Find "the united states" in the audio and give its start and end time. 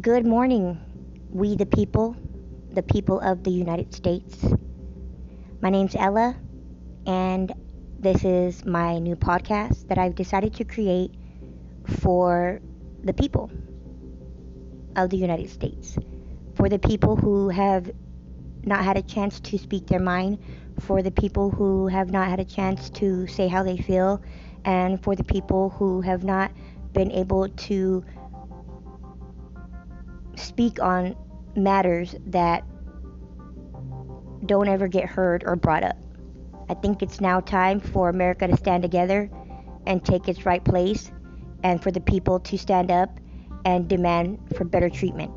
3.44-4.44, 15.10-15.96